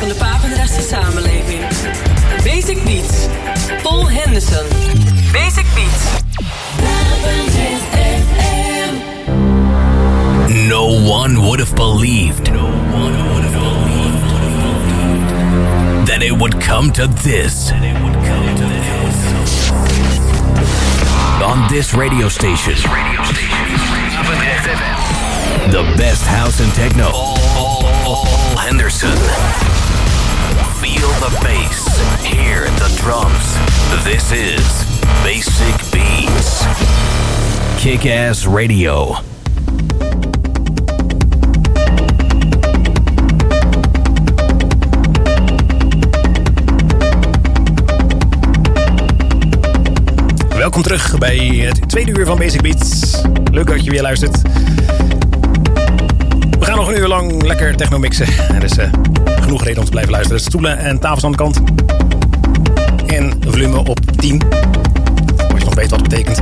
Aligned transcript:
van 0.00 0.50
de 0.50 0.82
samenleving. 0.88 1.60
Basic 2.44 2.84
Beats. 2.84 3.26
Paul 3.82 4.08
Henderson. 4.08 4.66
Basic 5.32 5.66
Beats. 5.74 6.18
No 10.68 10.84
one 11.08 11.42
would 11.42 11.58
have 11.60 11.74
believed. 11.74 12.52
No 12.52 12.64
one 12.92 13.12
would 13.12 13.44
have 13.44 13.52
believed 13.52 14.18
that 16.06 16.22
it 16.22 16.32
would 16.32 16.60
come 16.60 16.92
to 16.92 17.06
this. 17.22 17.72
On 21.42 21.68
this 21.68 21.94
radio 21.94 22.28
station. 22.28 22.74
This 22.74 22.86
radio 22.86 23.24
station. 23.24 24.99
The 25.70 25.82
best 25.96 26.26
house 26.26 26.60
and 26.60 26.72
techno. 26.74 27.10
Paul 27.10 28.56
Henderson. 28.56 29.16
Feel 30.80 31.08
the 31.20 31.30
bass. 31.42 31.86
Hear 32.24 32.64
the 32.78 32.90
drums. 33.02 33.56
This 34.04 34.32
is 34.32 34.84
Basic 35.22 35.74
Beats. 35.92 36.64
Kick 37.82 38.06
Ass 38.06 38.46
Radio. 38.46 39.16
Welkom 50.56 50.82
terug 50.82 51.18
bij 51.18 51.36
het 51.38 51.88
tweede 51.88 52.18
uur 52.18 52.26
van 52.26 52.38
Basic 52.38 52.62
Beats. 52.62 53.20
Leuk 53.50 53.66
dat 53.66 53.84
je 53.84 53.90
weer 53.90 54.02
luistert. 54.02 54.42
Gaan 56.70 56.78
nog 56.78 56.88
een 56.88 56.98
uur 56.98 57.08
lang 57.08 57.42
lekker 57.42 57.76
techno 57.76 57.98
mixen. 57.98 58.26
Er 58.54 58.64
is 58.64 58.78
uh, 58.78 58.92
genoeg 59.40 59.64
reden 59.64 59.78
om 59.78 59.84
te 59.84 59.90
blijven 59.90 60.12
luisteren. 60.12 60.40
Stoelen 60.40 60.78
en 60.78 60.98
tafels 60.98 61.24
aan 61.24 61.30
de 61.30 61.36
kant. 61.36 61.60
En 63.06 63.32
volume 63.46 63.78
op 63.78 64.00
10. 64.16 64.42
Als 65.36 65.58
je 65.58 65.64
nog 65.64 65.74
weet 65.74 65.90
wat 65.90 66.00
het 66.00 66.08
betekent. 66.08 66.40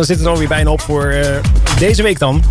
Dan 0.00 0.08
zit 0.08 0.18
het 0.18 0.28
alweer 0.28 0.48
bijna 0.48 0.70
op 0.70 0.80
voor 0.80 1.12
uh, 1.12 1.26
deze 1.78 2.02
week 2.02 2.18
dan. 2.18 2.44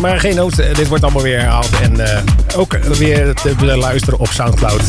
Maar 0.00 0.20
geen 0.20 0.34
nood, 0.34 0.56
dit 0.56 0.88
wordt 0.88 1.02
allemaal 1.02 1.22
weer 1.22 1.38
herhaald. 1.38 1.70
En 1.82 2.00
uh, 2.00 2.18
ook 2.56 2.76
weer 2.78 3.34
te 3.34 3.54
beluisteren 3.58 4.18
op 4.18 4.28
Soundcloud. 4.28 4.80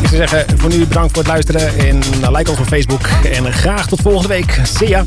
Ik 0.00 0.08
zou 0.08 0.16
zeggen, 0.16 0.58
voor 0.58 0.70
nu 0.70 0.86
bedankt 0.86 1.12
voor 1.12 1.22
het 1.22 1.32
luisteren. 1.32 1.78
En 1.78 1.98
like 2.32 2.50
ons 2.50 2.60
op 2.60 2.66
Facebook. 2.66 3.06
En 3.32 3.52
graag 3.52 3.86
tot 3.86 4.00
volgende 4.00 4.28
week. 4.28 4.60
See 4.62 4.88
ya! 4.88 5.04